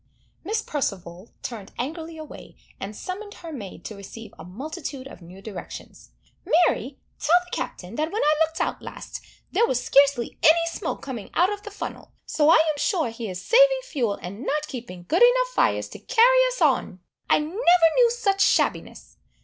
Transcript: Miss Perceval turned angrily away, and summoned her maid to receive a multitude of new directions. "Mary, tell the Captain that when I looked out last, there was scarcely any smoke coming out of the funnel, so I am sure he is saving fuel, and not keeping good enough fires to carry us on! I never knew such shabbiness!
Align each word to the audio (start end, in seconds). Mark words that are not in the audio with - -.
Miss 0.43 0.63
Perceval 0.63 1.29
turned 1.43 1.73
angrily 1.77 2.17
away, 2.17 2.55
and 2.79 2.95
summoned 2.95 3.35
her 3.35 3.53
maid 3.53 3.85
to 3.85 3.95
receive 3.95 4.33
a 4.39 4.43
multitude 4.43 5.05
of 5.07 5.21
new 5.21 5.43
directions. 5.43 6.09
"Mary, 6.43 6.97
tell 7.19 7.35
the 7.45 7.55
Captain 7.55 7.93
that 7.97 8.11
when 8.11 8.23
I 8.23 8.35
looked 8.43 8.59
out 8.59 8.81
last, 8.81 9.21
there 9.51 9.67
was 9.67 9.85
scarcely 9.85 10.39
any 10.41 10.65
smoke 10.65 11.03
coming 11.03 11.29
out 11.35 11.53
of 11.53 11.61
the 11.61 11.69
funnel, 11.69 12.13
so 12.25 12.49
I 12.49 12.55
am 12.73 12.77
sure 12.77 13.09
he 13.11 13.29
is 13.29 13.45
saving 13.45 13.81
fuel, 13.83 14.15
and 14.23 14.43
not 14.43 14.65
keeping 14.65 15.03
good 15.07 15.21
enough 15.21 15.49
fires 15.53 15.87
to 15.89 15.99
carry 15.99 16.47
us 16.47 16.63
on! 16.63 17.01
I 17.29 17.37
never 17.37 17.53
knew 17.95 18.09
such 18.09 18.41
shabbiness! 18.41 19.17